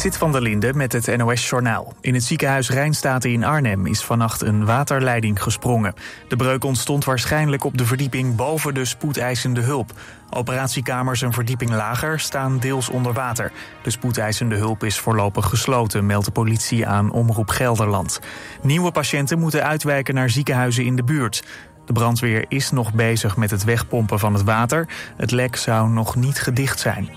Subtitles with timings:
[0.00, 1.94] Sit van der Linde met het NOS-journaal.
[2.00, 5.94] In het ziekenhuis Rijnstaten in Arnhem is vannacht een waterleiding gesprongen.
[6.28, 9.92] De breuk ontstond waarschijnlijk op de verdieping boven de spoedeisende hulp.
[10.30, 13.52] Operatiekamers een verdieping lager staan deels onder water.
[13.82, 18.20] De spoedeisende hulp is voorlopig gesloten, meldt de politie aan Omroep Gelderland.
[18.62, 21.44] Nieuwe patiënten moeten uitwijken naar ziekenhuizen in de buurt.
[21.86, 24.88] De brandweer is nog bezig met het wegpompen van het water.
[25.16, 27.10] Het lek zou nog niet gedicht zijn.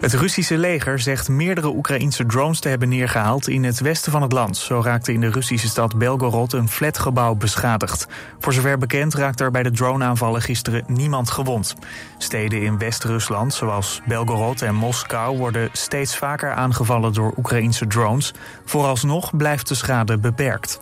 [0.00, 4.32] Het Russische leger zegt meerdere Oekraïnse drones te hebben neergehaald in het westen van het
[4.32, 4.56] land.
[4.56, 8.06] Zo raakte in de Russische stad Belgorod een flatgebouw beschadigd.
[8.38, 11.74] Voor zover bekend raakte er bij de droneaanvallen gisteren niemand gewond.
[12.18, 18.34] Steden in West-Rusland, zoals Belgorod en Moskou, worden steeds vaker aangevallen door Oekraïnse drones.
[18.64, 20.80] Vooralsnog blijft de schade beperkt.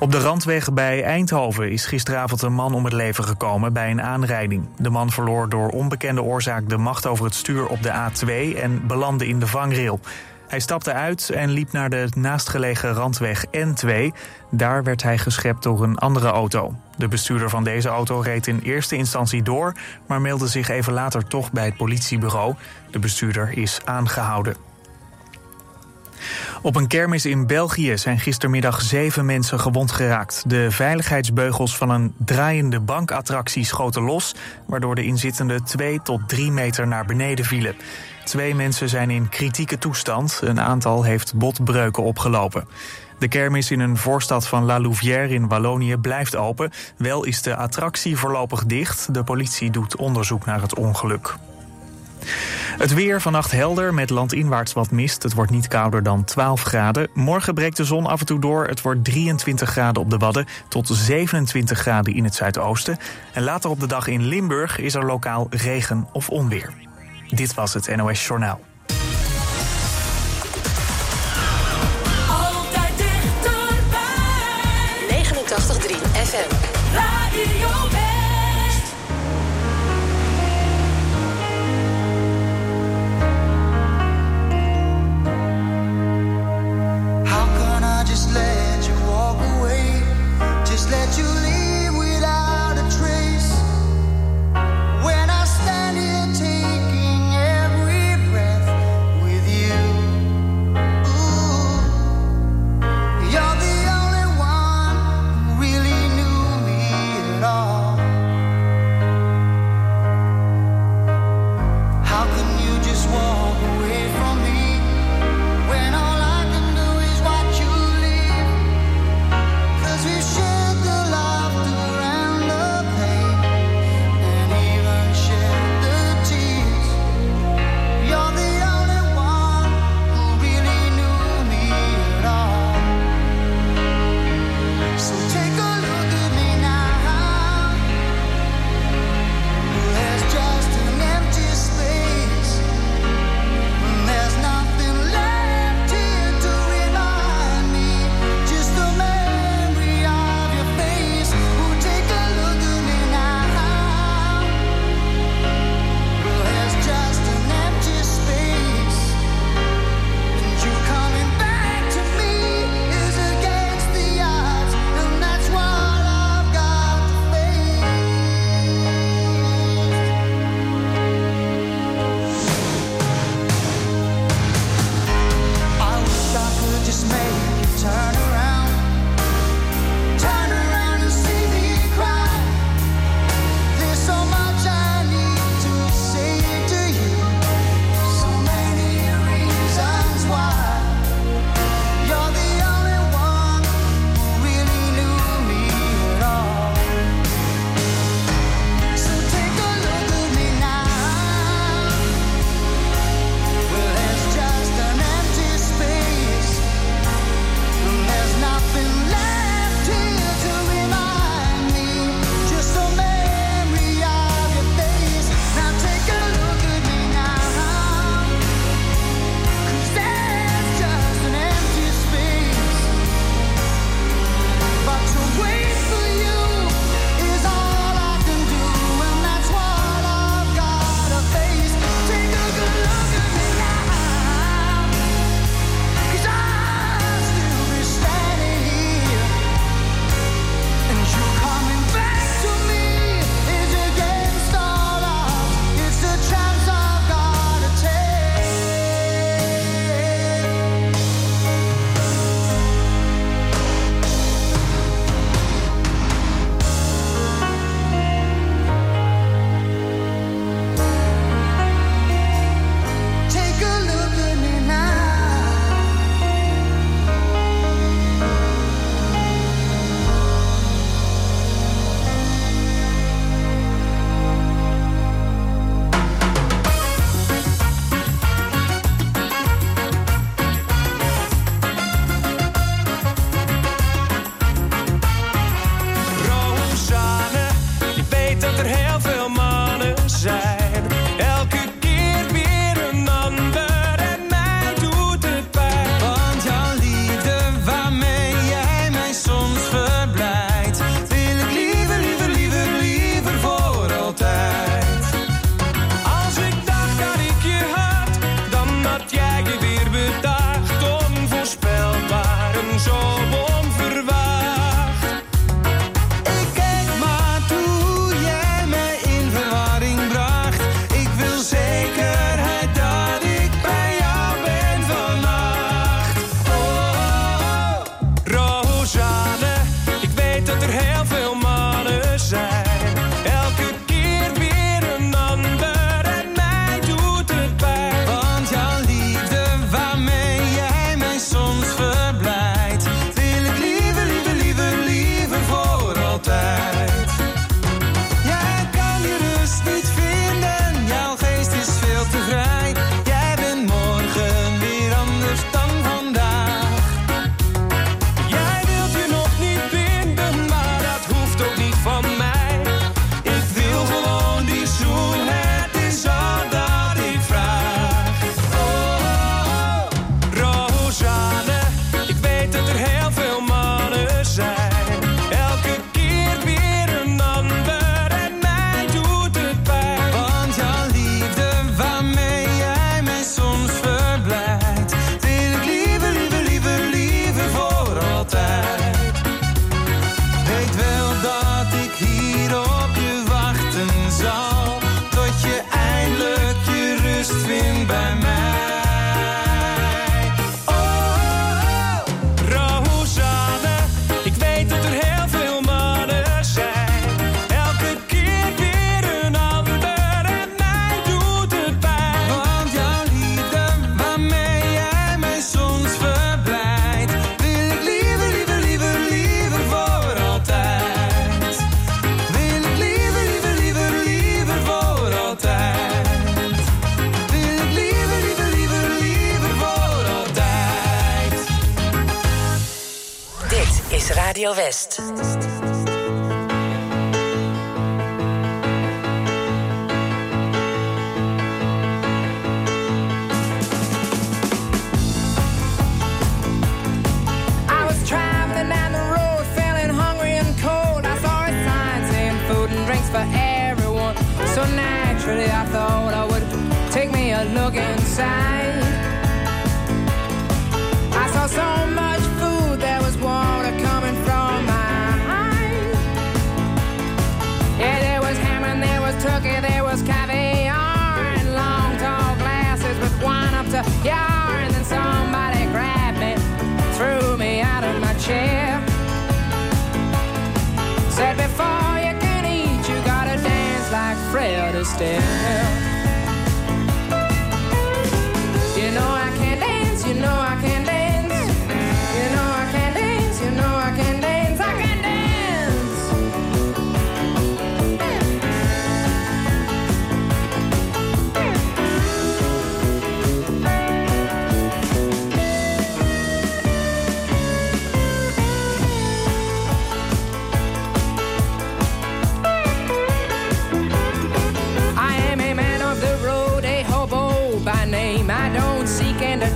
[0.00, 4.02] Op de randweg bij Eindhoven is gisteravond een man om het leven gekomen bij een
[4.02, 4.68] aanrijding.
[4.76, 8.86] De man verloor door onbekende oorzaak de macht over het stuur op de A2 en
[8.86, 10.00] belandde in de vangrail.
[10.48, 13.90] Hij stapte uit en liep naar de naastgelegen randweg N2.
[14.50, 16.74] Daar werd hij geschept door een andere auto.
[16.96, 19.74] De bestuurder van deze auto reed in eerste instantie door,
[20.06, 22.54] maar meldde zich even later toch bij het politiebureau.
[22.90, 24.67] De bestuurder is aangehouden.
[26.62, 30.42] Op een kermis in België zijn gistermiddag zeven mensen gewond geraakt.
[30.46, 34.34] De veiligheidsbeugels van een draaiende bankattractie schoten los,
[34.66, 37.76] waardoor de inzittenden twee tot drie meter naar beneden vielen.
[38.24, 42.68] Twee mensen zijn in kritieke toestand, een aantal heeft botbreuken opgelopen.
[43.18, 46.70] De kermis in een voorstad van La Louvière in Wallonië blijft open.
[46.96, 49.14] Wel is de attractie voorlopig dicht.
[49.14, 51.36] De politie doet onderzoek naar het ongeluk.
[52.78, 55.22] Het weer vannacht helder met landinwaarts wat mist.
[55.22, 57.08] Het wordt niet kouder dan 12 graden.
[57.14, 58.66] Morgen breekt de zon af en toe door.
[58.66, 62.98] Het wordt 23 graden op de Wadden tot 27 graden in het zuidoosten.
[63.32, 66.72] En later op de dag in Limburg is er lokaal regen of onweer.
[67.28, 68.67] Dit was het NOS Journaal.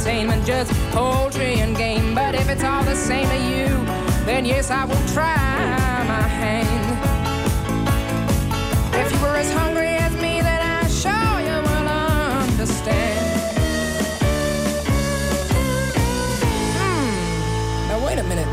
[0.02, 2.14] entertainment, just poultry and game.
[2.14, 3.68] But if it's all the same to you,
[4.26, 5.36] then yes, I will try
[6.08, 6.98] my hand.
[8.94, 11.88] If you were as hungry as me, then I sure you will
[12.48, 13.20] understand.
[16.78, 17.88] Hmm.
[17.88, 18.48] Now wait a minute.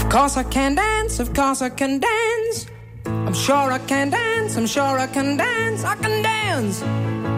[0.00, 2.66] Of course I can dance, of course I can dance.
[3.06, 7.37] I'm sure I can dance, I'm sure I can dance, I can dance.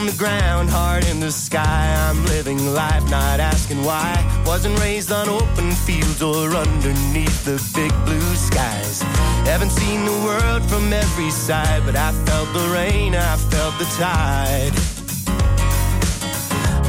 [0.00, 1.94] On the ground, heart in the sky.
[2.08, 4.14] I'm living life, not asking why.
[4.46, 9.02] Wasn't raised on open fields or underneath the big blue skies.
[9.44, 13.88] Haven't seen the world from every side, but I felt the rain, I felt the
[13.98, 14.74] tide.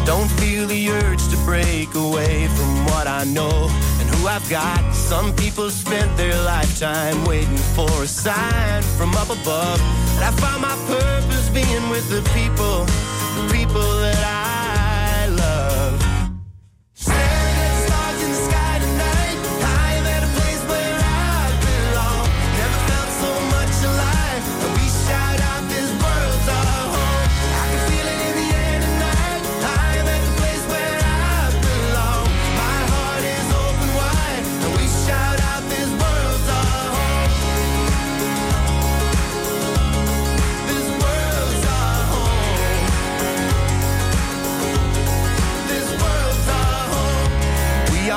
[0.05, 3.67] Don't feel the urge to break away from what I know
[4.27, 4.93] I've got.
[4.93, 9.79] Some people spent their lifetime waiting for a sign from up above.
[10.15, 12.85] And I found my purpose being with the people,
[13.35, 14.50] the people that I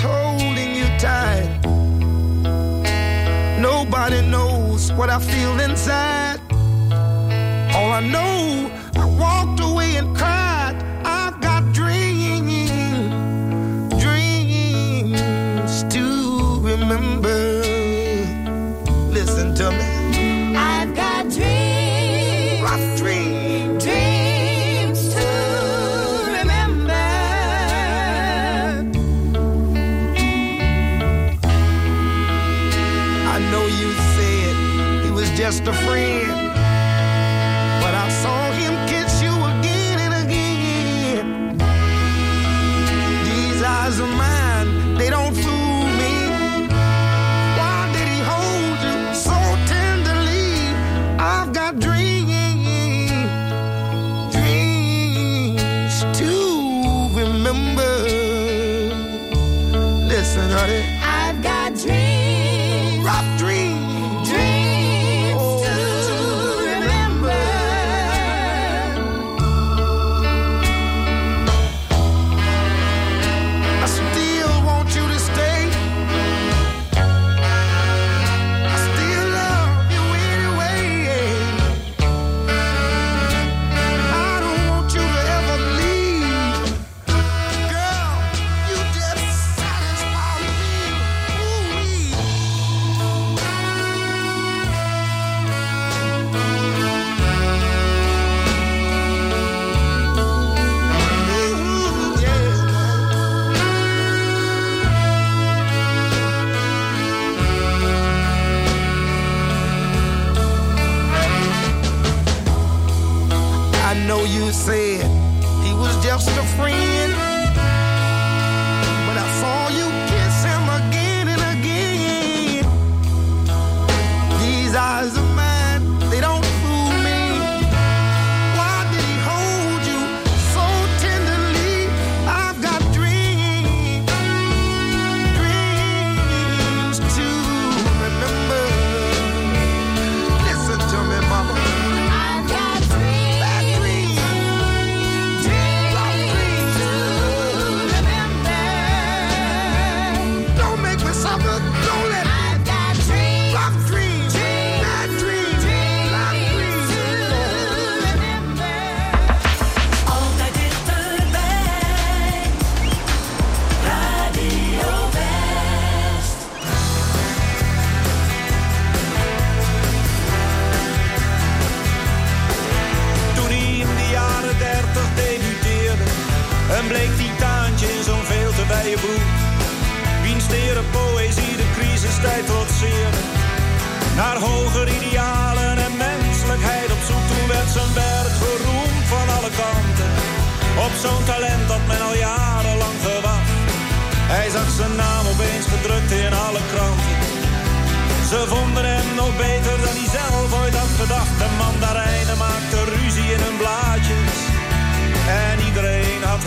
[0.00, 1.60] holding you tight.
[3.60, 6.33] Nobody knows what I feel inside.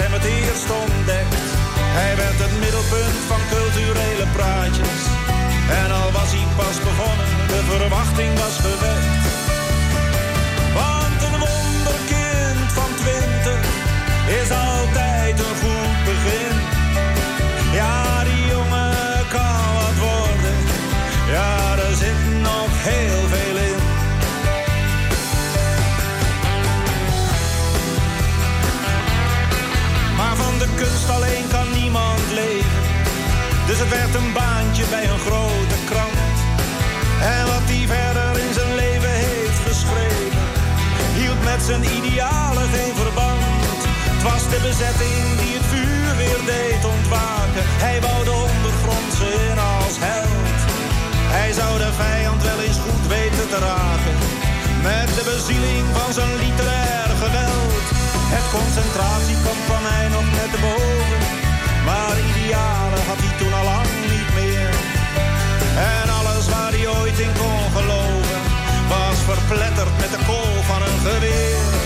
[0.01, 1.35] hem het eerst ontdekt.
[1.99, 4.16] Hij werd het middelpunt van culturele
[33.89, 36.37] Werd een baantje bij een grote krant.
[37.35, 40.45] En wat hij verder in zijn leven heeft geschreven,
[41.19, 43.79] hield met zijn idealen geen verband.
[44.11, 47.63] Het was de bezetting die het vuur weer deed ontwaken.
[47.83, 50.59] Hij bouwde de ondergrondse in als held.
[51.37, 54.15] Hij zou de vijand wel eens goed weten te raken.
[54.89, 57.85] Met de bezieling van zijn literair geweld.
[58.35, 61.36] Het concentratiekamp kwam hij nog net boven.
[61.87, 64.69] Maar idealen had hij toen al lang niet meer.
[65.93, 68.39] En alles waar hij ooit in kon geloven,
[68.87, 71.76] was verpletterd met de kool van een geweer.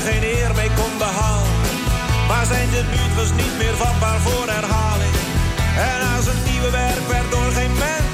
[0.00, 1.50] geen eer mee kon behalen.
[2.28, 5.14] Maar zijn debuut was niet meer vatbaar voor herhaling.
[5.90, 8.07] En als zijn nieuwe werk werd door geen mens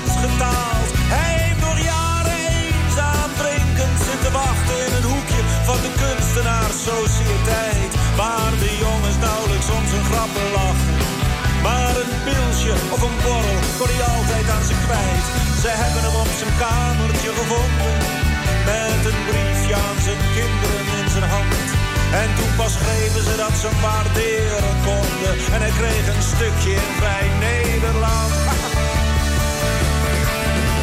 [22.22, 25.52] En toen pas schreven ze dat ze waarderen konden.
[25.52, 28.32] En hij kreeg een stukje in Vrij Nederland.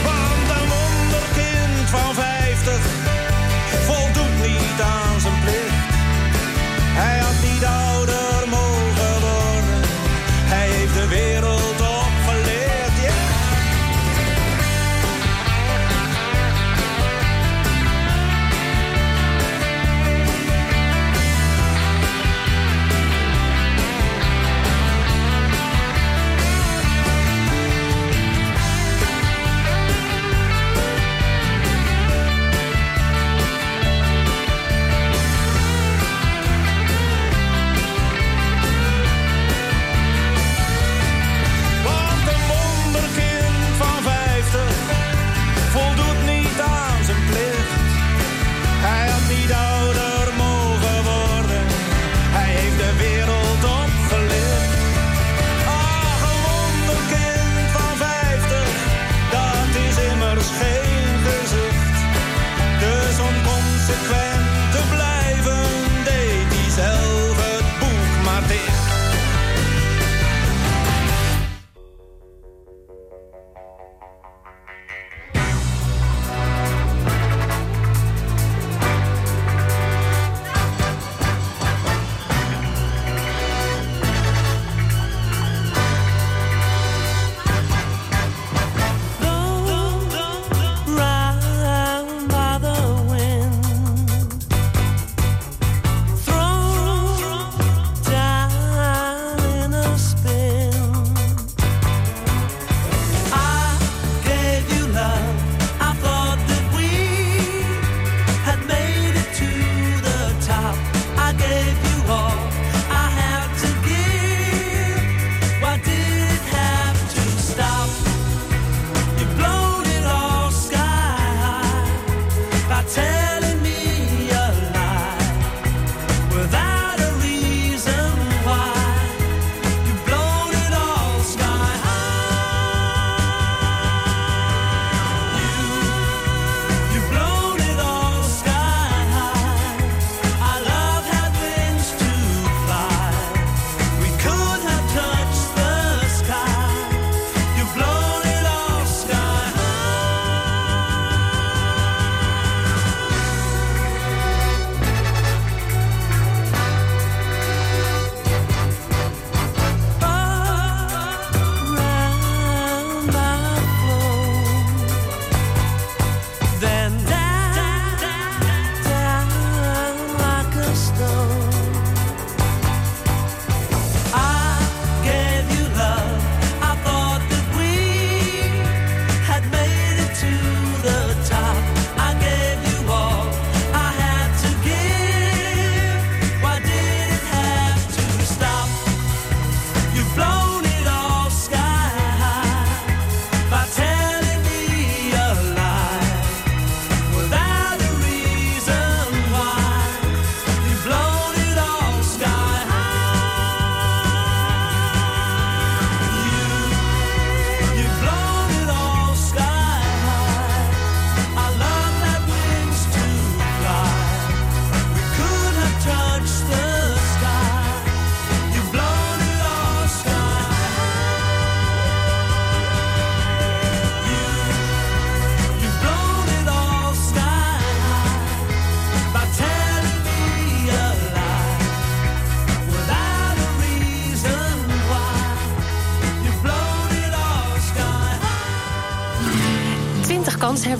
[0.07, 2.30] Want een wonderkind van vijf.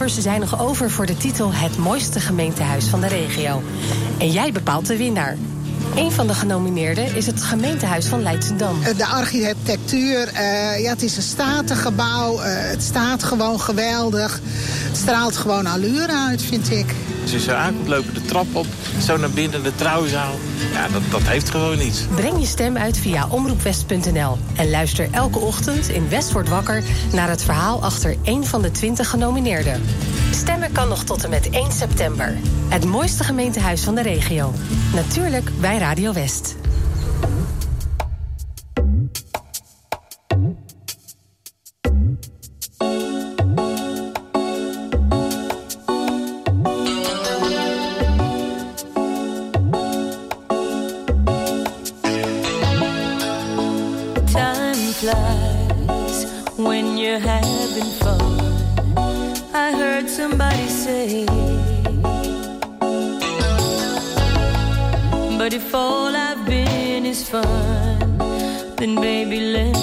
[0.02, 3.62] Kanshebbers zijn nog over voor de titel Het mooiste gemeentehuis van de regio.
[4.18, 5.38] En jij bepaalt de winnaar.
[5.96, 8.84] Een van de genomineerden is het gemeentehuis van Leidsendam.
[8.84, 12.40] Eh, De architectuur, eh, ja, het is een statig gebouw.
[12.40, 14.42] eh, het staat gewoon geweldig.
[14.88, 16.96] Het straalt gewoon allure uit, vind ik.
[17.22, 18.68] Als je zo aankomt, lopen de trap op,
[19.02, 20.34] zo naar binnen, de trouwzaal.
[20.74, 22.06] Ja, dat, dat heeft gewoon iets.
[22.16, 26.84] Breng je stem uit via omroepwest.nl en luister elke ochtend in West wordt wakker
[27.14, 29.82] naar het verhaal achter één van de 20 genomineerden.
[30.32, 32.38] Stemmen kan nog tot en met 1 september.
[32.68, 34.54] Het mooiste gemeentehuis van de regio.
[34.94, 36.56] Natuurlijk bij Radio West.
[66.24, 68.18] I've been is fun,
[68.78, 69.81] then baby, let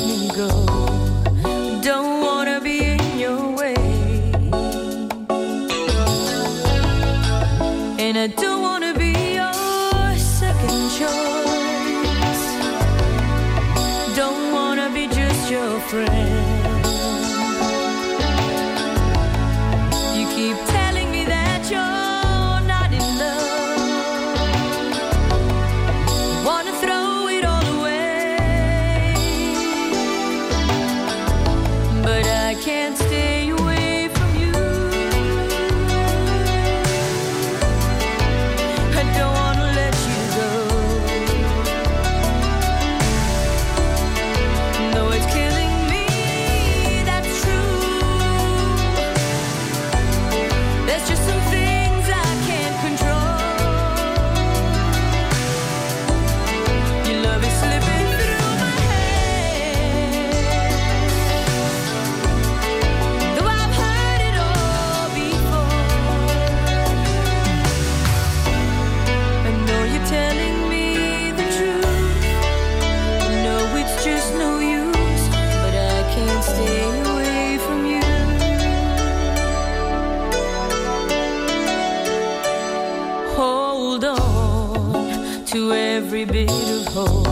[86.21, 87.27] every bit of hope.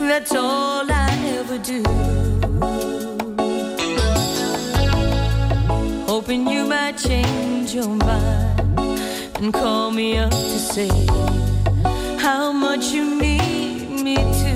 [0.00, 1.82] That's all I ever do.
[6.06, 8.60] Hoping you might change your mind
[9.36, 10.90] and call me up to say
[12.18, 14.54] how much you need me to.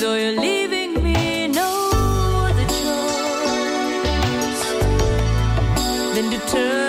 [0.00, 1.90] Though you're leaving me no
[2.46, 4.62] other choice
[6.14, 6.79] than to turn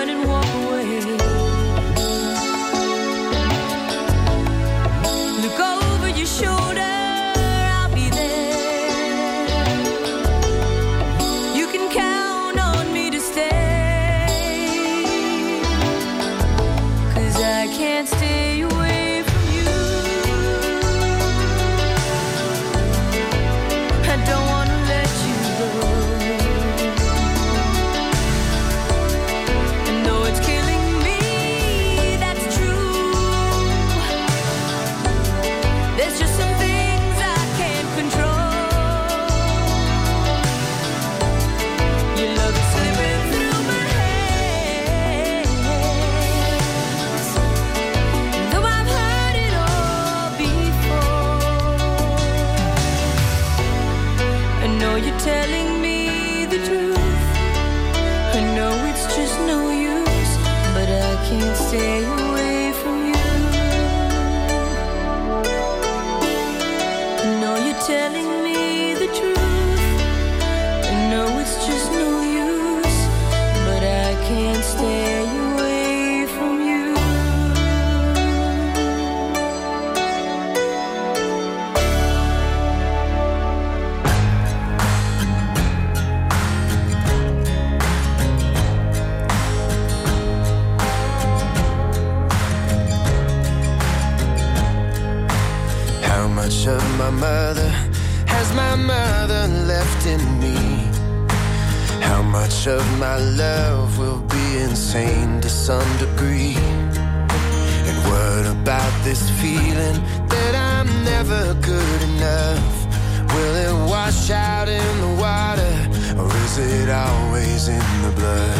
[109.02, 112.86] this feeling that I'm never good enough?
[113.34, 115.74] Will it wash out in the water
[116.20, 118.58] or is it always in the blood?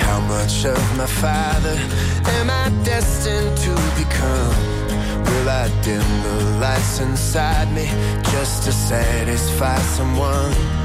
[0.00, 1.76] How much of my father
[2.38, 4.56] am I destined to become?
[5.24, 7.86] Will I dim the lights inside me
[8.32, 10.77] just to satisfy someone?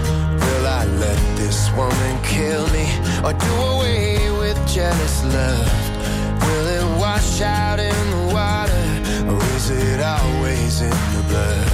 [1.04, 2.88] Let this woman kill me
[3.26, 5.68] or do away with jealous love?
[6.45, 8.86] Will it wash out in the water
[9.30, 11.68] or is it always in the blood?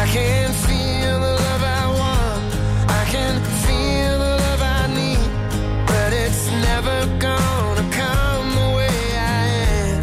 [0.00, 2.42] I can feel the love I want.
[3.00, 3.34] I can
[3.64, 5.30] feel the love I need.
[5.86, 8.98] But it's never gonna come the way
[9.38, 9.42] I
[9.84, 10.02] am.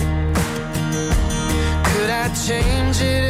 [1.90, 3.27] Could I change it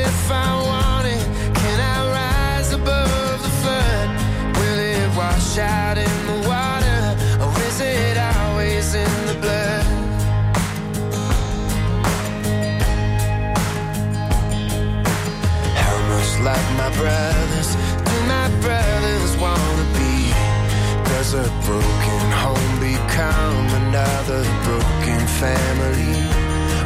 [21.29, 26.23] Does a broken home become another broken family?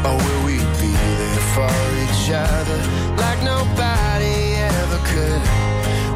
[0.03, 2.81] Or will we be there for each other
[3.21, 5.41] like nobody ever could?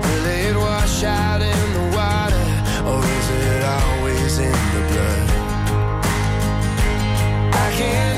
[0.06, 2.46] Will it wash out in the water
[2.90, 5.30] or is it always in the blood?
[7.54, 8.15] I can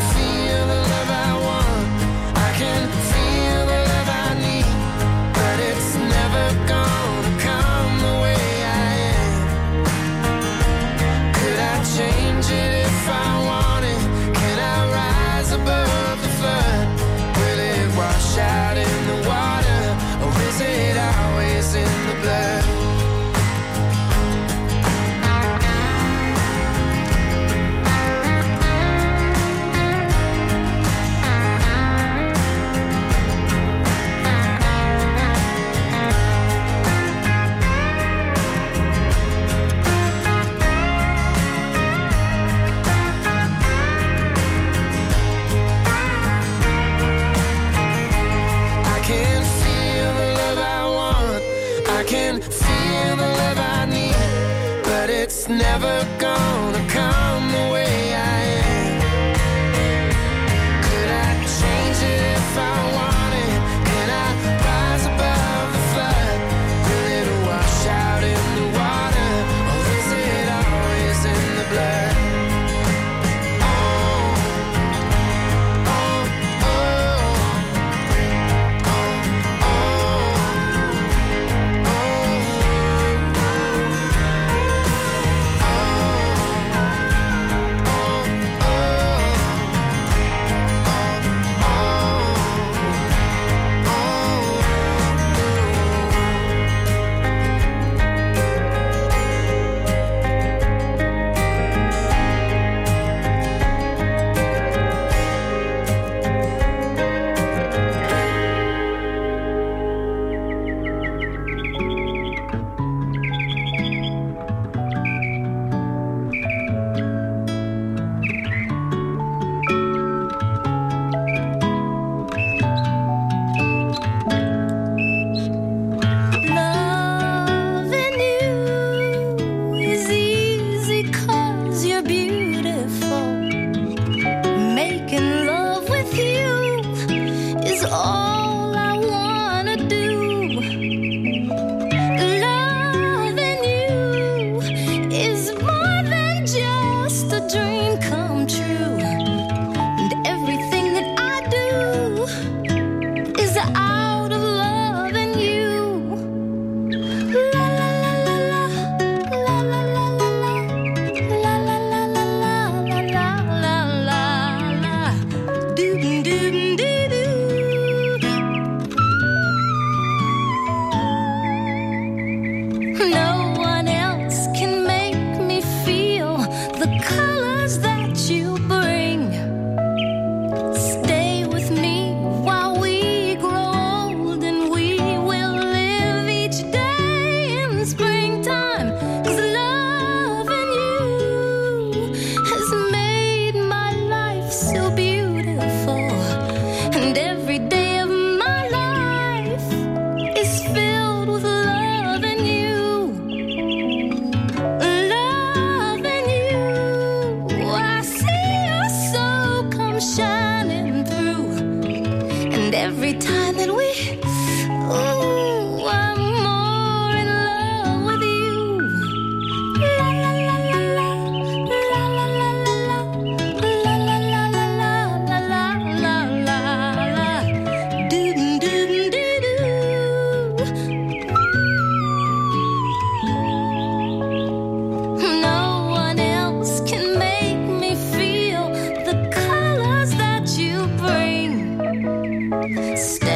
[242.67, 243.26] Sky.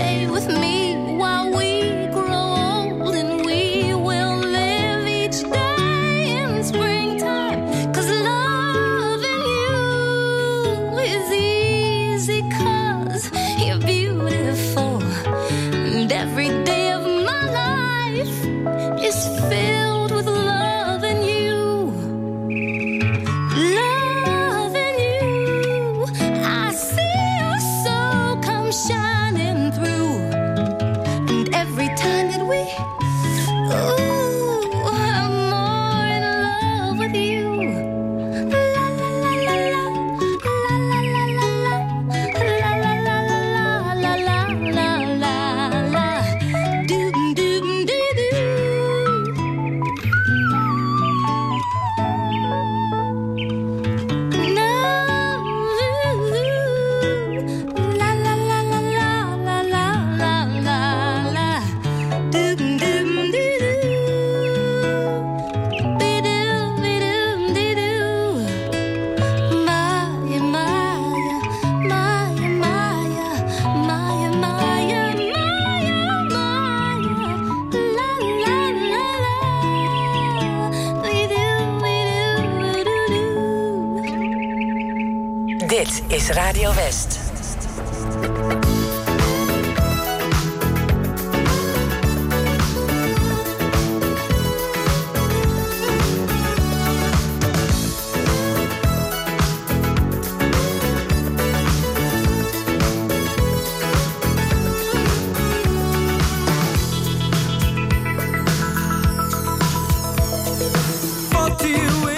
[111.61, 112.10] to you.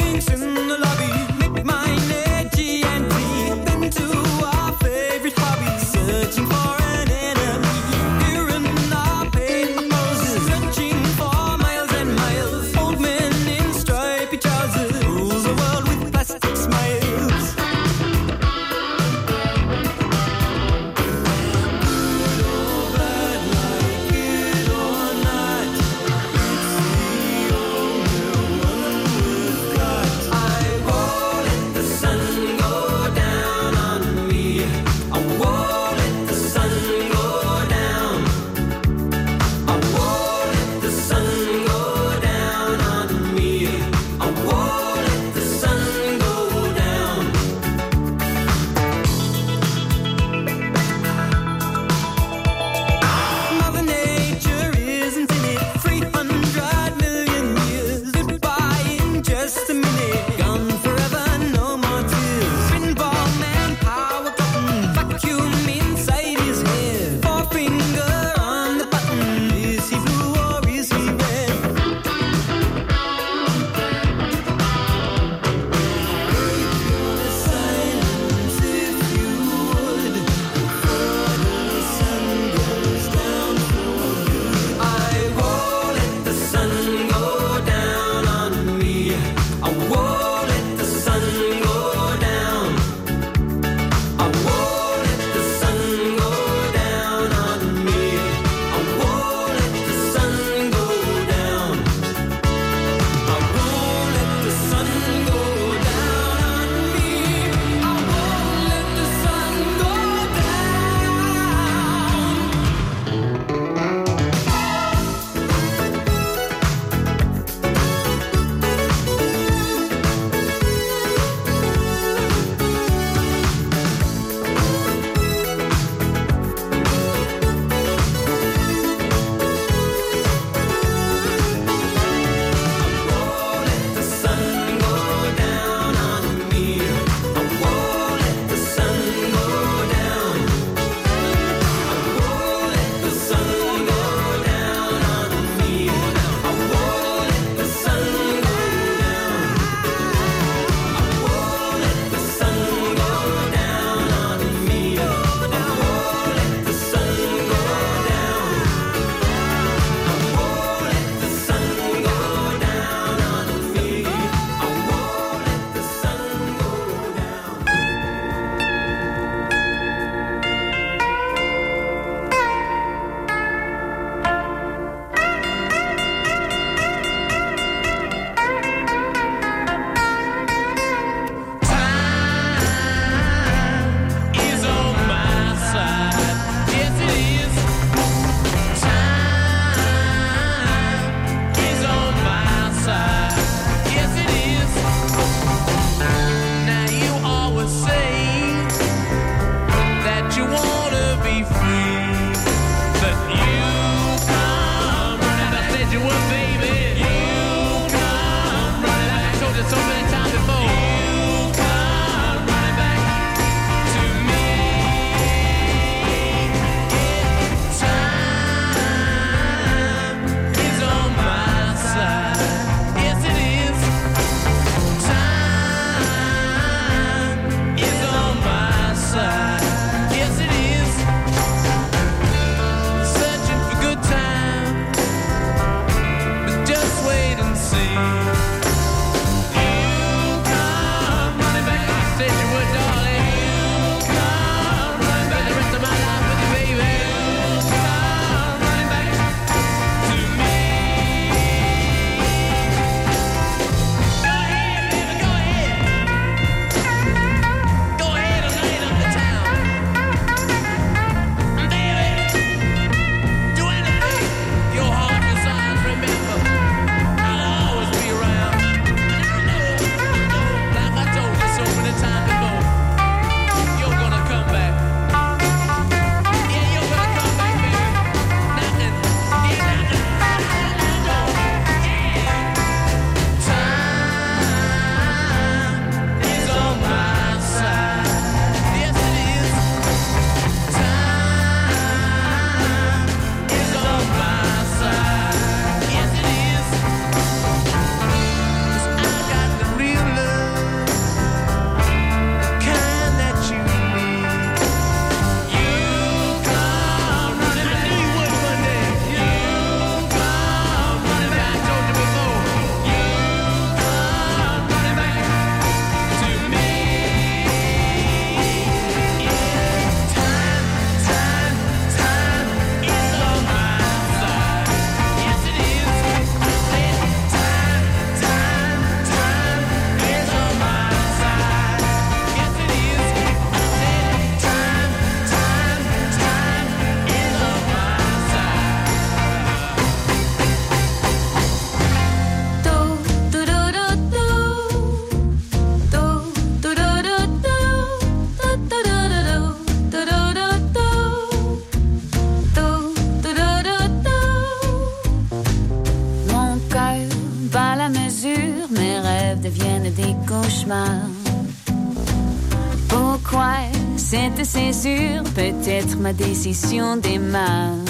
[366.04, 367.83] Ma decisión de más.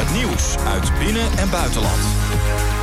[0.00, 2.79] Het nieuws uit binnen- en buitenland.